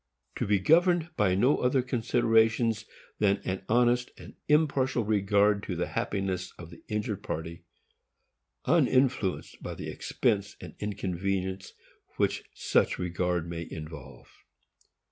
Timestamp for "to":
0.37-0.47, 5.65-5.75